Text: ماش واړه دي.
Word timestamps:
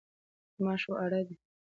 ماش 0.63 0.83
واړه 0.89 1.19
دي. 1.27 1.35